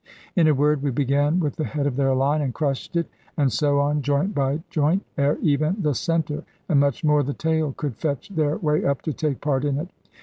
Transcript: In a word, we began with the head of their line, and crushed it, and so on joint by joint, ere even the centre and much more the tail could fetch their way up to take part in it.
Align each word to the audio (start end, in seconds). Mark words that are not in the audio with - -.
In 0.35 0.47
a 0.47 0.53
word, 0.55 0.81
we 0.81 0.89
began 0.89 1.39
with 1.39 1.57
the 1.57 1.63
head 1.63 1.85
of 1.85 1.95
their 1.95 2.15
line, 2.15 2.41
and 2.41 2.55
crushed 2.55 2.95
it, 2.95 3.05
and 3.37 3.53
so 3.53 3.79
on 3.79 4.01
joint 4.01 4.33
by 4.33 4.63
joint, 4.71 5.03
ere 5.15 5.37
even 5.43 5.79
the 5.79 5.93
centre 5.93 6.43
and 6.67 6.79
much 6.79 7.03
more 7.03 7.21
the 7.21 7.35
tail 7.35 7.73
could 7.77 7.95
fetch 7.97 8.29
their 8.29 8.57
way 8.57 8.83
up 8.83 9.03
to 9.03 9.13
take 9.13 9.41
part 9.41 9.63
in 9.63 9.77
it. 9.77 9.89